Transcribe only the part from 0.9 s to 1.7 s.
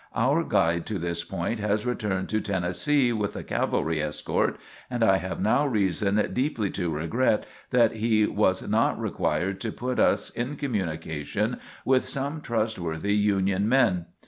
this point